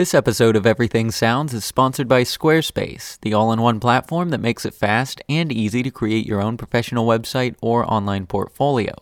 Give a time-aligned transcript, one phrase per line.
[0.00, 4.40] This episode of Everything Sounds is sponsored by Squarespace, the all in one platform that
[4.40, 8.94] makes it fast and easy to create your own professional website or online portfolio.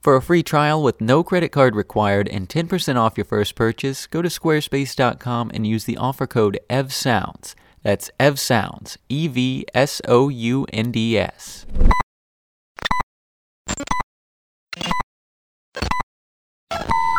[0.00, 4.06] For a free trial with no credit card required and 10% off your first purchase,
[4.06, 7.54] go to squarespace.com and use the offer code EVSOUNDS.
[7.82, 11.66] That's EVSOUNDS, E V S O U N D S.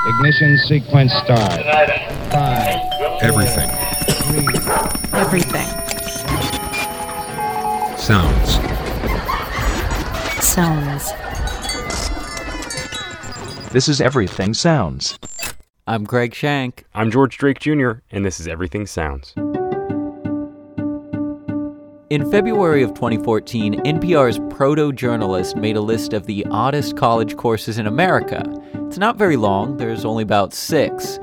[0.10, 1.52] Ignition sequence start.
[2.32, 3.70] Five, Everything.
[5.14, 5.68] Everything.
[7.96, 8.50] Sounds.
[10.44, 11.12] Sounds.
[13.72, 15.20] This is Everything Sounds.
[15.86, 16.86] I'm Craig Shank.
[16.96, 19.36] I'm George Drake Jr., and this is Everything Sounds.
[22.10, 27.86] In February of 2014, NPR's Protojournalist made a list of the oddest college courses in
[27.86, 28.44] America.
[28.90, 31.20] It's not very long, there's only about six.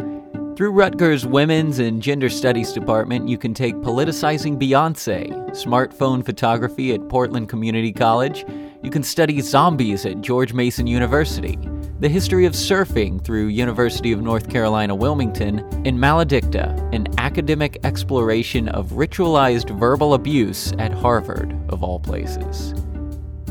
[0.54, 7.08] Through Rutgers Women's and Gender Studies Department, you can take Politicizing Beyonce, Smartphone Photography at
[7.08, 8.44] Portland Community College,
[8.84, 11.58] you can study Zombies at George Mason University,
[11.98, 18.68] the history of surfing through University of North Carolina Wilmington, and Maledicta, an academic exploration
[18.68, 22.74] of ritualized verbal abuse at Harvard, of all places.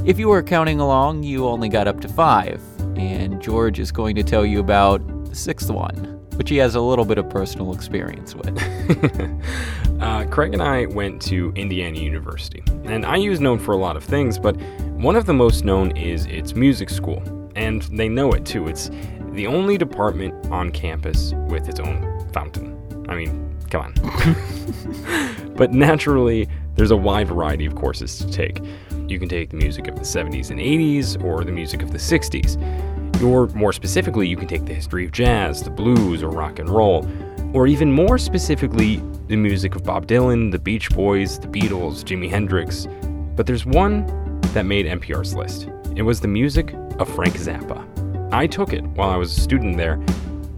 [0.05, 2.61] If you were counting along, you only got up to five,
[2.97, 5.93] and George is going to tell you about the sixth one,
[6.35, 8.57] which he has a little bit of personal experience with.
[10.01, 13.95] uh, Craig and I went to Indiana University, and IU is known for a lot
[13.95, 14.55] of things, but
[14.95, 17.21] one of the most known is its music school,
[17.55, 18.67] and they know it too.
[18.67, 18.89] It's
[19.31, 22.75] the only department on campus with its own fountain.
[23.09, 25.53] I mean, come on.
[25.55, 28.61] but naturally, there's a wide variety of courses to take.
[29.07, 31.97] You can take the music of the 70s and 80s, or the music of the
[31.97, 33.23] 60s.
[33.23, 36.69] Or more specifically, you can take the history of jazz, the blues, or rock and
[36.69, 37.07] roll.
[37.53, 42.29] Or even more specifically, the music of Bob Dylan, the Beach Boys, the Beatles, Jimi
[42.29, 42.87] Hendrix.
[43.35, 44.05] But there's one
[44.53, 45.69] that made NPR's list.
[45.95, 47.85] It was the music of Frank Zappa.
[48.33, 50.03] I took it while I was a student there,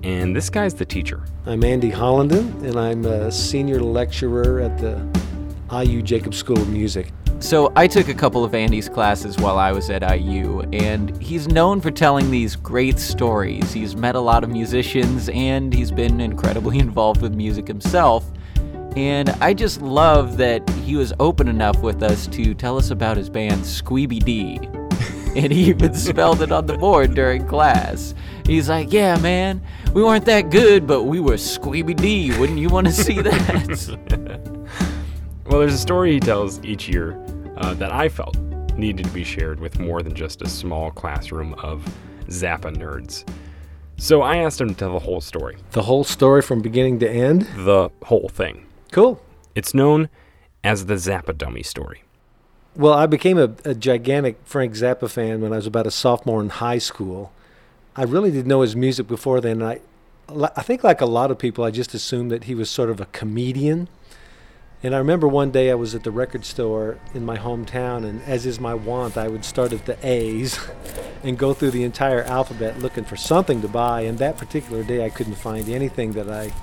[0.02, 1.24] and this guy's the teacher.
[1.46, 4.96] I'm Andy Hollinden, and I'm a senior lecturer at the
[5.72, 7.11] IU Jacobs School of Music.
[7.39, 11.47] So, I took a couple of Andy's classes while I was at IU, and he's
[11.47, 13.72] known for telling these great stories.
[13.72, 18.25] He's met a lot of musicians, and he's been incredibly involved with music himself.
[18.95, 23.16] And I just love that he was open enough with us to tell us about
[23.16, 24.59] his band Squeeby D.
[25.35, 28.16] and he even spelled it on the board during class.
[28.47, 29.61] He's like, Yeah, man,
[29.94, 32.35] we weren't that good, but we were Squeeby D.
[32.39, 34.56] Wouldn't you want to see that?
[35.57, 37.19] Well, there's a story he tells each year
[37.57, 38.38] uh, that I felt
[38.78, 41.84] needed to be shared with more than just a small classroom of
[42.28, 43.28] Zappa nerds.
[43.97, 45.57] So I asked him to tell the whole story.
[45.72, 47.47] The whole story from beginning to end?
[47.56, 48.67] The whole thing.
[48.91, 49.19] Cool.
[49.56, 50.09] It's known
[50.63, 52.03] as the Zappa Dummy story.
[52.75, 56.40] Well, I became a, a, gigantic Frank Zappa fan when I was about a sophomore
[56.40, 57.31] in high school.
[57.96, 59.63] I really didn't know his music before then.
[59.63, 59.79] I,
[60.29, 63.01] I think, like a lot of people, I just assumed that he was sort of
[63.01, 63.90] a comedian.
[64.84, 68.22] And I remember one day I was at the record store in my hometown, and
[68.24, 70.60] as is my wont, I would start at the A's
[71.24, 74.02] and go through the entire alphabet looking for something to buy.
[74.02, 76.54] And that particular day, I couldn't find anything that I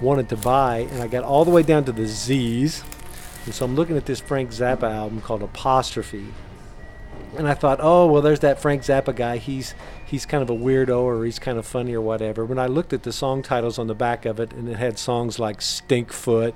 [0.00, 2.82] wanted to buy, and I got all the way down to the Z's.
[3.44, 6.32] And so I'm looking at this Frank Zappa album called Apostrophe.
[7.36, 9.36] And I thought, oh, well, there's that Frank Zappa guy.
[9.36, 9.74] He's
[10.06, 12.46] he's kind of a weirdo or he's kind of funny or whatever.
[12.46, 14.98] When I looked at the song titles on the back of it, and it had
[14.98, 16.54] songs like Stinkfoot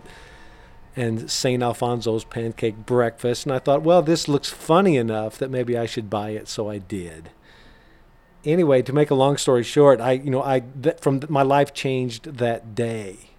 [0.96, 1.62] and St.
[1.62, 3.46] Alfonso's Pancake Breakfast.
[3.46, 6.48] And I thought, well, this looks funny enough that maybe I should buy it.
[6.48, 7.30] So I did.
[8.44, 11.74] Anyway, to make a long story short, I, you know, I, that from my life
[11.74, 13.30] changed that day.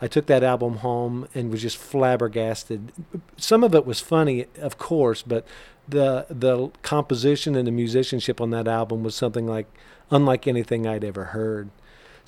[0.00, 2.92] I took that album home and was just flabbergasted.
[3.36, 5.44] Some of it was funny, of course, but
[5.88, 9.66] the the composition and the musicianship on that album was something like
[10.10, 11.70] unlike anything I'd ever heard.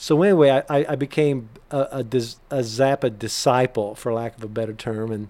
[0.02, 4.72] So anyway, I, I became a, a, a Zappa disciple, for lack of a better
[4.72, 5.28] term, and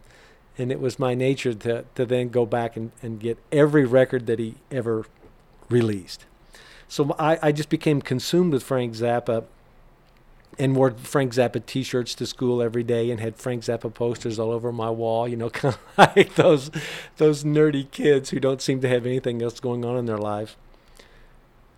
[0.56, 4.26] and it was my nature to, to then go back and, and get every record
[4.26, 5.06] that he ever
[5.68, 6.24] released.
[6.86, 9.42] So I, I just became consumed with Frank Zappa
[10.56, 14.52] and wore Frank Zappa T-shirts to school every day, and had Frank Zappa posters all
[14.52, 15.26] over my wall.
[15.26, 15.80] You know, kind of
[16.16, 16.70] like those
[17.16, 20.54] those nerdy kids who don't seem to have anything else going on in their lives.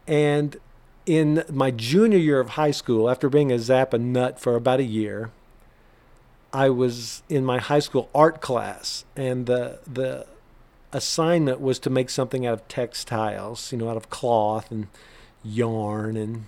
[0.07, 0.59] And
[1.07, 4.85] in my junior year of high school, after being a Zappa nut for about a
[4.85, 5.31] year,
[6.53, 10.27] I was in my high school art class, and the the
[10.93, 14.89] assignment was to make something out of textiles, you know, out of cloth and
[15.43, 16.45] yarn and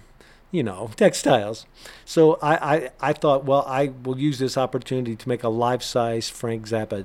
[0.51, 1.67] you know, textiles.
[2.05, 6.29] So I, I, I thought, well, I will use this opportunity to make a life-size
[6.31, 7.05] Frank Zappa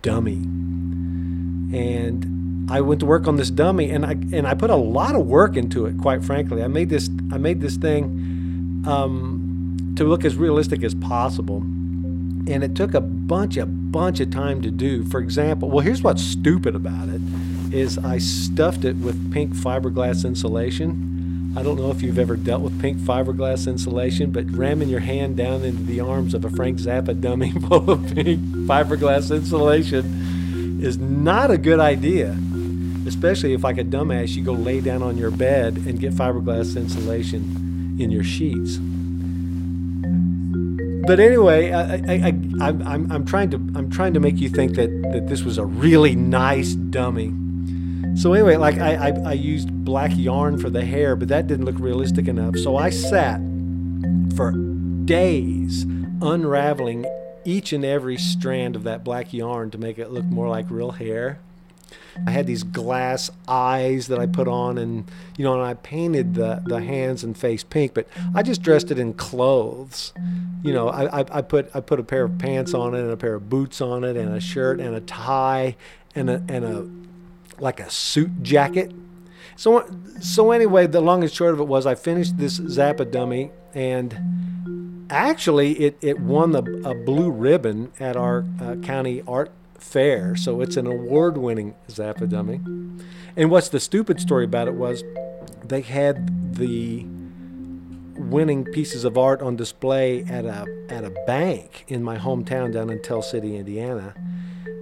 [0.00, 0.36] dummy.
[1.76, 5.14] And I went to work on this dummy, and I and I put a lot
[5.14, 5.98] of work into it.
[5.98, 10.94] Quite frankly, I made this I made this thing um, to look as realistic as
[10.94, 15.04] possible, and it took a bunch a bunch of time to do.
[15.04, 17.20] For example, well, here's what's stupid about it
[17.72, 21.06] is I stuffed it with pink fiberglass insulation
[21.56, 25.38] I don't know if you've ever dealt with pink fiberglass insulation, but ramming your hand
[25.38, 30.98] down into the arms of a Frank Zappa dummy full of pink fiberglass insulation is
[30.98, 32.36] not a good idea.
[33.06, 36.76] Especially if, like a dumbass, you go lay down on your bed and get fiberglass
[36.76, 38.78] insulation in your sheets.
[41.06, 44.74] But anyway, I, I, I, I'm, I'm, trying to, I'm trying to make you think
[44.74, 47.32] that, that this was a really nice dummy
[48.16, 51.66] so anyway, like I, I, I, used black yarn for the hair, but that didn't
[51.66, 52.56] look realistic enough.
[52.56, 53.42] So I sat
[54.34, 54.52] for
[55.04, 55.82] days
[56.22, 57.04] unraveling
[57.44, 60.92] each and every strand of that black yarn to make it look more like real
[60.92, 61.40] hair.
[62.26, 66.34] I had these glass eyes that I put on, and you know, and I painted
[66.34, 70.12] the, the hands and face pink, but I just dressed it in clothes.
[70.62, 73.10] You know, I, I, I put I put a pair of pants on it, and
[73.10, 75.76] a pair of boots on it, and a shirt, and a tie,
[76.14, 78.92] and a and a like a suit jacket.
[79.56, 79.88] So,
[80.20, 85.06] so anyway, the long and short of it was I finished this Zappa dummy, and
[85.10, 89.50] actually it, it won the, a blue ribbon at our uh, county art
[89.86, 90.36] fair.
[90.36, 92.60] So it's an award winning Zappa dummy.
[93.36, 95.04] And what's the stupid story about it was
[95.64, 97.06] they had the
[98.18, 102.90] winning pieces of art on display at a, at a bank in my hometown down
[102.90, 104.14] in Tell City, Indiana.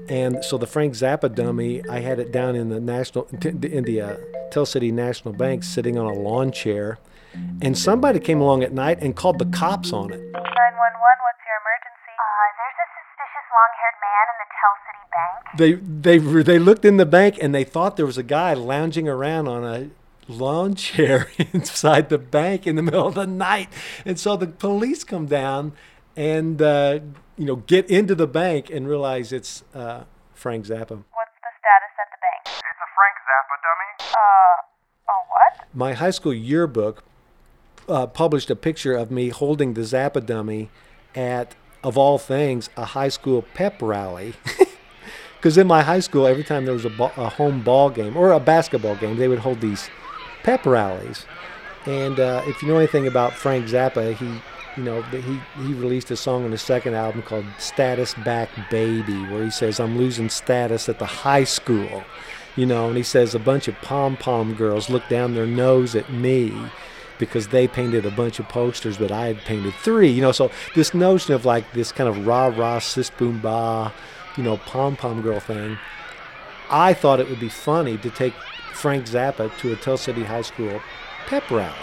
[0.08, 4.00] And so the Frank Zappa dummy, I had it down in the national, in the
[4.00, 4.16] uh,
[4.50, 6.98] Tell City National Bank, sitting on a lawn chair.
[7.62, 10.20] And somebody came along at night and called the cops on it.
[10.20, 12.14] 911, what's your emergency?
[12.18, 15.40] Uh, there's a suspicious long-haired man in the Tell City Bank.
[15.56, 15.72] They
[16.02, 19.48] they they looked in the bank and they thought there was a guy lounging around
[19.48, 19.90] on a
[20.28, 23.68] lawn chair inside the bank in the middle of the night.
[24.04, 25.72] And so the police come down
[26.16, 27.00] and uh,
[27.36, 30.04] you know get into the bank and realize it's uh,
[30.34, 31.02] Frank Zappa.
[31.14, 32.42] What's the status at the bank?
[32.46, 33.90] It's a Frank Zappa dummy.
[34.10, 35.74] Uh, oh what?
[35.74, 37.04] My high school yearbook
[37.88, 40.70] uh, published a picture of me holding the Zappa dummy
[41.14, 44.34] at, of all things, a high school pep rally.
[45.44, 48.32] Because in my high school, every time there was a, a, home ball game or
[48.32, 49.90] a basketball game, they would hold these
[50.42, 51.26] pep rallies.
[51.84, 54.40] And uh, if you know anything about Frank Zappa, he
[54.78, 59.20] you know, he, he released a song on his second album called Status Back Baby,
[59.26, 62.04] where he says, I'm losing status at the high school.
[62.56, 65.94] You know, and he says, a bunch of pom pom girls look down their nose
[65.94, 66.54] at me
[67.18, 70.10] because they painted a bunch of posters, but I had painted three.
[70.10, 73.92] You know, so this notion of like this kind of rah rah, sis boom bah,
[74.36, 75.78] you know, pom pom girl thing,
[76.70, 78.34] I thought it would be funny to take
[78.72, 80.80] Frank Zappa to a Tell City High School
[81.26, 81.74] pep rally.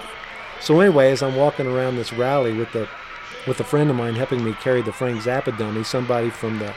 [0.60, 2.88] So anyway, as I'm walking around this rally with the
[3.48, 6.74] with a friend of mine helping me carry the Frank Zappa dummy, somebody from the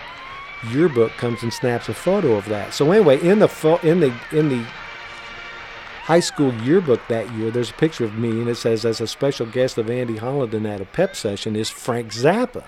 [0.70, 2.72] yearbook comes and snaps a photo of that.
[2.72, 4.64] So anyway, in the fo- in the in the
[6.04, 9.06] high school yearbook that year, there's a picture of me, and it says, "As a
[9.06, 12.64] special guest of Andy Hollinden at a pep session is Frank Zappa."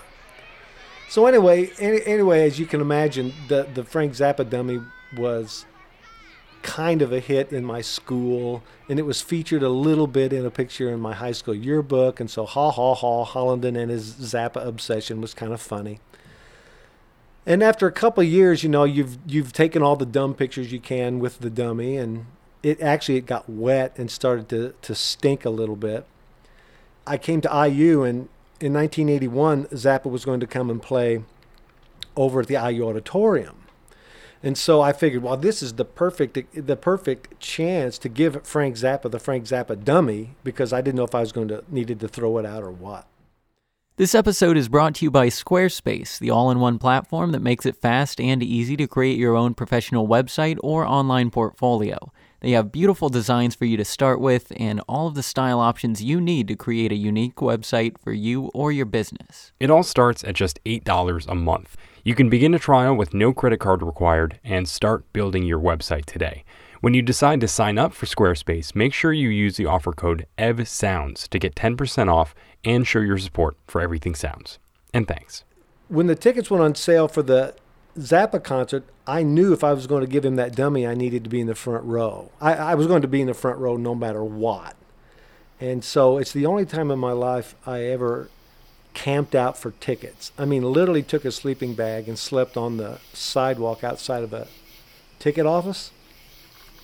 [1.08, 4.80] So anyway, any, anyway, as you can imagine, the the Frank Zappa dummy
[5.16, 5.66] was
[6.62, 10.44] kind of a hit in my school, and it was featured a little bit in
[10.44, 12.18] a picture in my high school yearbook.
[12.18, 16.00] And so, ha ha ha, Hollinden and his Zappa obsession was kind of funny.
[17.44, 20.80] And after a couple years, you know, you've you've taken all the dumb pictures you
[20.80, 22.26] can with the dummy, and
[22.62, 26.06] it actually it got wet and started to to stink a little bit.
[27.06, 28.28] I came to IU, and
[28.60, 31.22] in 1981, Zappa was going to come and play
[32.16, 33.66] over at the IU auditorium
[34.46, 38.76] and so I figured, well, this is the perfect the perfect chance to give Frank
[38.76, 42.00] Zappa the Frank Zappa dummy because I didn't know if I was going to needed
[42.00, 43.06] to throw it out or what.
[43.96, 48.20] This episode is brought to you by Squarespace, the all-in-one platform that makes it fast
[48.20, 52.12] and easy to create your own professional website or online portfolio.
[52.40, 56.02] They have beautiful designs for you to start with and all of the style options
[56.02, 59.52] you need to create a unique website for you or your business.
[59.58, 61.76] It all starts at just $8 a month.
[62.04, 66.04] You can begin a trial with no credit card required and start building your website
[66.04, 66.44] today.
[66.80, 70.26] When you decide to sign up for Squarespace, make sure you use the offer code
[70.38, 74.58] EVSOUNDS to get 10% off and show your support for Everything Sounds.
[74.92, 75.42] And thanks.
[75.88, 77.54] When the tickets went on sale for the
[77.98, 81.24] Zappa concert, I knew if I was going to give him that dummy, I needed
[81.24, 82.30] to be in the front row.
[82.40, 84.76] I, I was going to be in the front row no matter what.
[85.60, 88.28] And so it's the only time in my life I ever
[88.92, 90.32] camped out for tickets.
[90.38, 94.48] I mean, literally took a sleeping bag and slept on the sidewalk outside of a
[95.18, 95.90] ticket office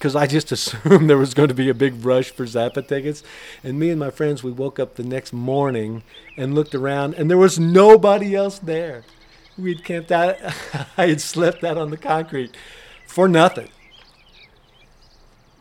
[0.02, 3.22] because I just assumed there was going to be a big rush for Zappa tickets.
[3.62, 6.02] And me and my friends, we woke up the next morning
[6.36, 9.04] and looked around, and there was nobody else there.
[9.58, 10.36] We'd camped out.
[10.96, 12.56] I had slept out on the concrete
[13.06, 13.68] for nothing.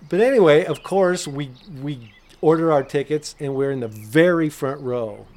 [0.10, 4.82] But anyway, of course, we we order our tickets, and we're in the very front
[4.82, 5.28] row.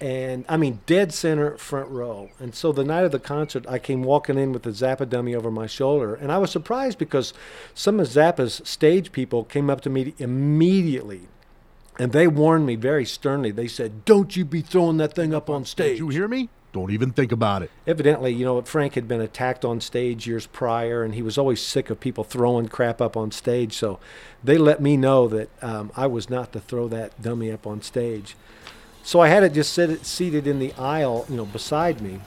[0.00, 2.30] And I mean, dead center front row.
[2.40, 5.32] And so the night of the concert, I came walking in with the Zappa dummy
[5.32, 6.16] over my shoulder.
[6.16, 7.32] And I was surprised because
[7.72, 11.28] some of Zappa's stage people came up to me immediately.
[12.00, 13.52] And they warned me very sternly.
[13.52, 15.98] They said, Don't you be throwing that thing up on stage.
[15.98, 16.48] Did you hear me?
[16.72, 17.70] Don't even think about it.
[17.86, 21.60] Evidently, you know, Frank had been attacked on stage years prior, and he was always
[21.60, 23.74] sick of people throwing crap up on stage.
[23.74, 24.00] So
[24.42, 27.82] they let me know that um, I was not to throw that dummy up on
[27.82, 28.36] stage.
[29.02, 32.20] So I had it just sit, seated in the aisle, you know, beside me.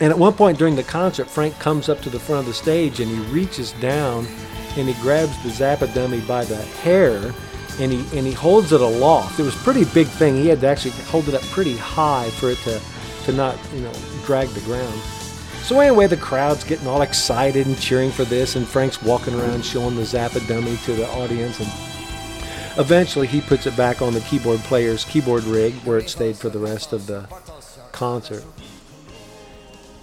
[0.00, 2.54] And at one point during the concert, Frank comes up to the front of the
[2.54, 4.26] stage and he reaches down
[4.76, 7.32] and he grabs the Zappa dummy by the hair
[7.78, 9.38] and he and he holds it aloft.
[9.38, 10.34] It was a pretty big thing.
[10.34, 12.80] He had to actually hold it up pretty high for it to
[13.24, 13.92] to not, you know,
[14.24, 14.98] drag the ground.
[15.62, 19.64] So anyway, the crowd's getting all excited and cheering for this, and Frank's walking around
[19.64, 21.68] showing the Zappa dummy to the audience, and
[22.78, 26.50] eventually he puts it back on the keyboard player's keyboard rig where it stayed for
[26.50, 27.26] the rest of the
[27.92, 28.44] concert.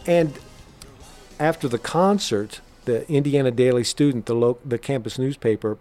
[0.08, 0.40] And
[1.40, 5.78] after the concert, the Indiana Daily Student, the lo- the campus newspaper,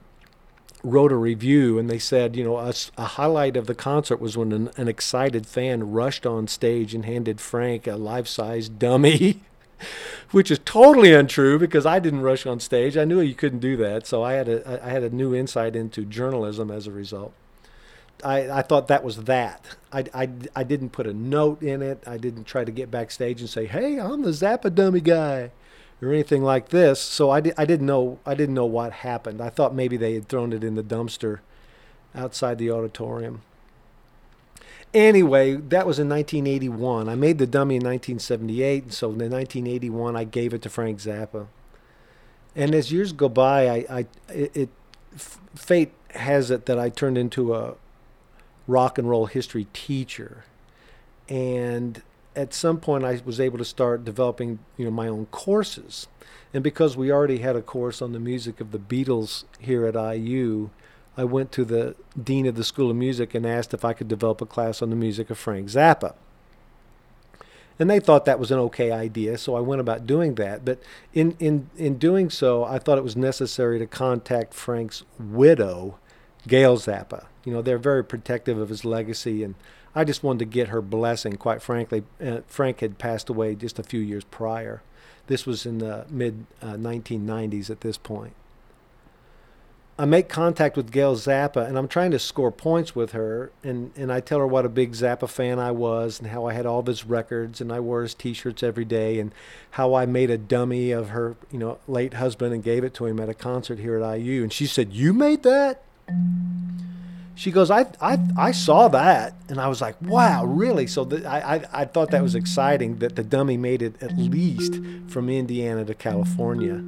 [0.82, 4.36] wrote a review and they said, you know, a, a highlight of the concert was
[4.36, 9.42] when an, an excited fan rushed on stage and handed Frank a life-size dummy,
[10.30, 12.96] which is totally untrue because I didn't rush on stage.
[12.96, 15.76] I knew you couldn't do that, so I had a I had a new insight
[15.76, 17.32] into journalism as a result.
[18.22, 19.64] I, I thought that was that.
[19.92, 22.04] I, I, I didn't put a note in it.
[22.06, 25.52] I didn't try to get backstage and say, "Hey, I'm the Zappa dummy guy."
[26.02, 27.00] Or anything like this.
[27.00, 29.40] So I, di- I didn't know I didn't know what happened.
[29.40, 31.40] I thought maybe they had thrown it in the dumpster
[32.14, 33.42] outside the auditorium.
[34.92, 37.08] Anyway, that was in 1981.
[37.08, 40.98] I made the dummy in 1978, and so in 1981 I gave it to Frank
[40.98, 41.46] Zappa.
[42.56, 44.68] And as years go by, I, I it, it
[45.54, 47.74] fate has it that I turned into a
[48.66, 50.44] rock and roll history teacher,
[51.28, 52.02] and
[52.36, 56.08] at some point I was able to start developing, you know, my own courses.
[56.52, 59.94] And because we already had a course on the music of the Beatles here at
[59.94, 60.70] IU,
[61.16, 64.08] I went to the dean of the School of Music and asked if I could
[64.08, 66.14] develop a class on the music of Frank Zappa.
[67.78, 70.64] And they thought that was an okay idea, so I went about doing that.
[70.64, 70.80] But
[71.14, 75.98] in, in, in doing so, I thought it was necessary to contact Frank's widow,
[76.46, 77.24] Gail Zappa.
[77.44, 79.54] You know, they're very protective of his legacy, and
[79.94, 82.04] I just wanted to get her blessing, quite frankly.
[82.24, 84.82] Uh, Frank had passed away just a few years prior.
[85.26, 88.34] This was in the mid uh, 1990s at this point.
[90.00, 93.92] I make contact with Gail Zappa and I'm trying to score points with her and,
[93.96, 96.64] and I tell her what a big Zappa fan I was and how I had
[96.64, 99.30] all of his records and I wore his t-shirts every day and
[99.72, 103.04] how I made a dummy of her, you know, late husband and gave it to
[103.04, 105.82] him at a concert here at IU and she said, "You made that?"
[107.40, 109.32] She goes, I, I, I saw that.
[109.48, 110.86] And I was like, wow, really?
[110.86, 114.18] So the, I, I, I thought that was exciting that the dummy made it at
[114.18, 114.78] least
[115.08, 116.84] from Indiana to California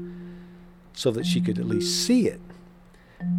[0.92, 2.38] so that she could at least see it.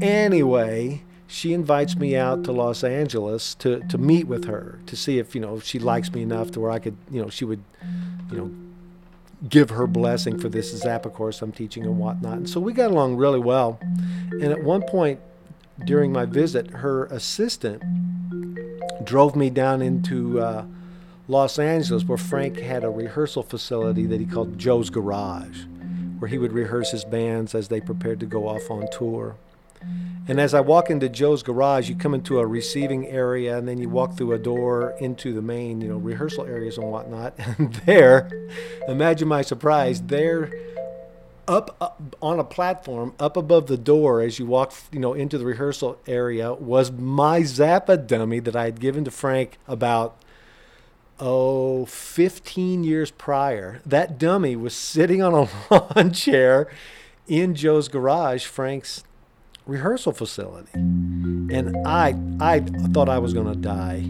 [0.01, 5.19] Anyway, she invites me out to Los Angeles to, to meet with her to see
[5.19, 7.63] if, you know, she likes me enough to where I could, you know, she would,
[8.31, 8.51] you know,
[9.47, 12.37] give her blessing for this Zappa course I'm teaching and whatnot.
[12.37, 13.77] And so we got along really well.
[14.31, 15.19] And at one point,
[15.85, 17.81] during my visit, her assistant
[19.03, 20.65] drove me down into uh,
[21.27, 25.65] Los Angeles where Frank had a rehearsal facility that he called Joe's Garage,
[26.19, 29.35] where he would rehearse his bands as they prepared to go off on tour.
[30.25, 33.77] And as I walk into Joe's garage, you come into a receiving area, and then
[33.77, 37.33] you walk through a door into the main, you know, rehearsal areas and whatnot.
[37.57, 38.31] And there,
[38.87, 40.49] imagine my surprise, there
[41.47, 45.37] up, up on a platform up above the door as you walk you know into
[45.37, 50.21] the rehearsal area was my Zappa dummy that I had given to Frank about
[51.19, 53.81] oh 15 years prior.
[53.85, 56.69] That dummy was sitting on a lawn chair
[57.27, 59.03] in Joe's garage Frank's
[59.65, 60.71] rehearsal facility.
[60.73, 62.59] And I I
[62.93, 64.03] thought I was going to die.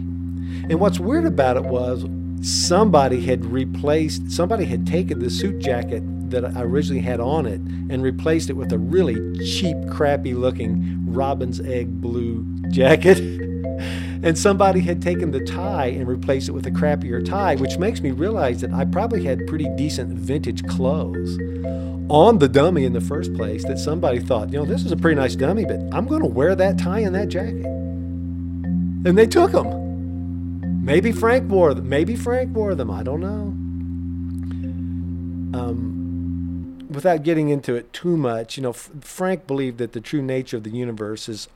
[0.69, 2.05] And what's weird about it was
[2.41, 7.61] somebody had replaced somebody had taken the suit jacket that I originally had on it
[7.61, 13.19] and replaced it with a really cheap, crappy looking robin's egg blue jacket.
[14.23, 18.01] and somebody had taken the tie and replaced it with a crappier tie, which makes
[18.01, 21.37] me realize that I probably had pretty decent vintage clothes
[22.09, 24.97] on the dummy in the first place that somebody thought, you know, this is a
[24.97, 27.65] pretty nice dummy, but I'm going to wear that tie and that jacket.
[29.05, 30.83] And they took them.
[30.83, 31.87] Maybe Frank wore them.
[31.87, 32.91] Maybe Frank wore them.
[32.91, 33.53] I don't know.
[35.57, 36.02] Um,
[36.93, 40.57] without getting into it too much, you know, F- Frank believed that the true nature
[40.57, 41.47] of the universe is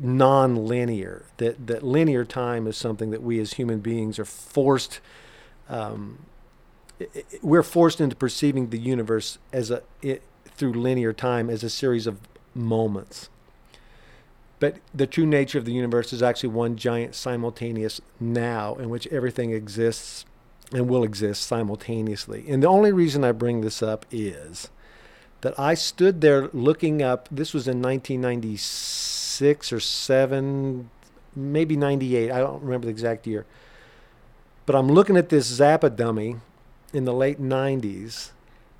[0.00, 1.24] non-linear.
[1.38, 5.00] That that linear time is something that we as human beings are forced.
[5.68, 6.26] Um,
[7.42, 12.06] we're forced into perceiving the universe as a it, through linear time as a series
[12.06, 12.20] of
[12.54, 13.28] moments.
[14.58, 19.06] But the true nature of the universe is actually one giant simultaneous now in which
[19.08, 20.24] everything exists
[20.72, 22.44] and will exist simultaneously.
[22.48, 24.68] And the only reason I bring this up is
[25.42, 30.90] that I stood there looking up, this was in 1996 or 7,
[31.34, 33.46] maybe 98, I don't remember the exact year.
[34.64, 36.36] But I'm looking at this Zappa dummy
[36.92, 38.30] in the late 90s,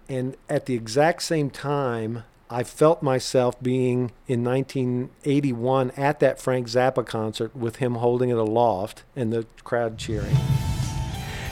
[0.09, 6.69] and at the exact same time, I felt myself being in 1981 at that Frank
[6.69, 10.37] Zappa concert with him holding it aloft and the crowd cheering.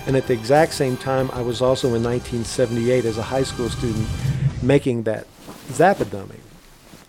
[0.06, 3.70] And at the exact same time, I was also in 1978 as a high school
[3.70, 4.06] student
[4.62, 5.26] making that
[5.68, 6.40] Zappa dummy.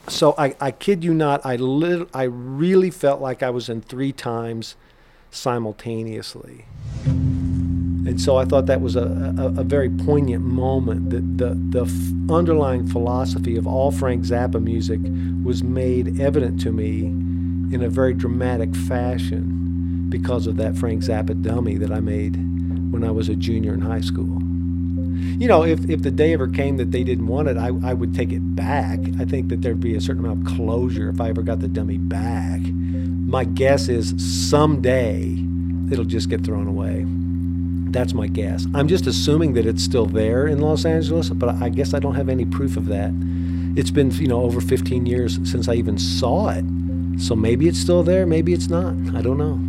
[0.08, 3.82] So I, I kid you not, I, lit, I really felt like I was in
[3.82, 4.75] three times
[5.32, 6.66] simultaneously.
[7.06, 11.86] And so I thought that was a, a, a very poignant moment that the, the
[11.86, 15.00] f- underlying philosophy of all Frank Zappa music
[15.44, 17.06] was made evident to me
[17.74, 22.54] in a very dramatic fashion because of that Frank Zappa dummy that I made
[22.96, 24.42] when I was a junior in high school.
[25.38, 27.94] You know, if, if the day ever came that they didn't want it, I, I
[27.94, 29.00] would take it back.
[29.20, 31.68] I think that there'd be a certain amount of closure if I ever got the
[31.68, 32.62] dummy back.
[32.62, 34.14] My guess is
[34.50, 35.38] someday
[35.92, 37.04] it'll just get thrown away.
[37.92, 38.66] That's my guess.
[38.74, 42.16] I'm just assuming that it's still there in Los Angeles, but I guess I don't
[42.16, 43.12] have any proof of that.
[43.75, 46.64] It's been, you know, over 15 years since I even saw it.
[47.18, 48.94] So maybe it's still there, maybe it's not.
[49.14, 49.60] I don't know.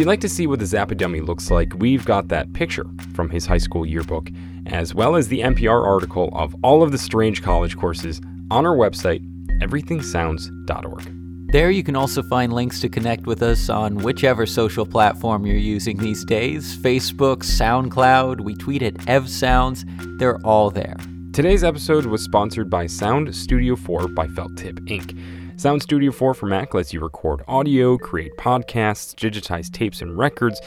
[0.00, 3.28] You'd like to see what the Zappa dummy looks like, we've got that picture from
[3.28, 4.30] his high school yearbook,
[4.64, 8.18] as well as the NPR article of all of the strange college courses
[8.50, 9.20] on our website,
[9.60, 11.52] everythingsounds.org.
[11.52, 15.56] There you can also find links to connect with us on whichever social platform you're
[15.56, 19.84] using these days Facebook, SoundCloud, we tweet at EvSounds.
[20.18, 20.96] They're all there.
[21.34, 25.14] Today's episode was sponsored by Sound Studio 4 by Felt Tip Inc.
[25.60, 30.58] Sound Studio 4 for Mac lets you record audio, create podcasts, digitize tapes and records,